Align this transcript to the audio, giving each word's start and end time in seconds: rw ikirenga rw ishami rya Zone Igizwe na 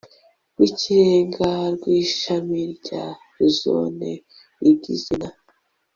rw 0.53 0.59
ikirenga 0.69 1.49
rw 1.73 1.83
ishami 2.01 2.61
rya 2.75 3.05
Zone 3.59 4.11
Igizwe 4.71 5.13
na 5.21 5.29